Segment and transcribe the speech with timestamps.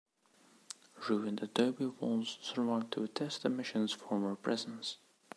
[1.07, 4.97] Ruined adobe walls survive to attest the mission's former presence.